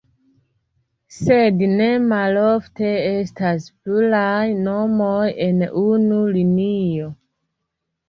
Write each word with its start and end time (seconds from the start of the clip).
Sed, 1.17 1.61
ne 1.81 1.89
malofte 2.13 2.91
estas 3.11 3.69
pluraj 3.85 4.35
nomoj 4.71 5.23
en 5.51 5.65
unu 5.87 6.27
linio. 6.37 7.17